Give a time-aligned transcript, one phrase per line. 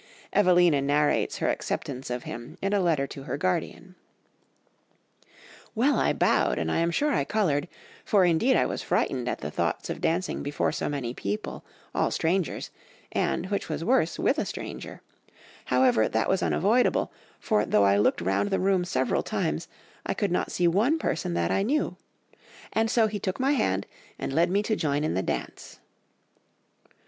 [0.33, 3.93] Evelina narrates her acceptance of him in a letter to her guardian—
[5.75, 7.67] "Well, I bowed, and I am sure I coloured;
[8.03, 12.09] for indeed I was frightened at the thoughts of dancing before so many people, all
[12.09, 12.71] strangers,
[13.11, 15.03] and, which was worse, with a stranger;
[15.65, 19.67] however, that was unavoidable; for, though I looked round the room several times,
[20.03, 21.95] I could not see one person that I knew.
[22.73, 23.85] And so he took my hand
[24.17, 25.79] and led me to join in the dance."